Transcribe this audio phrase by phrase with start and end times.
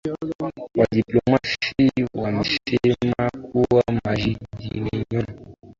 [0.77, 5.27] wanadiplomasia wamesema kuwa majadiliano hayo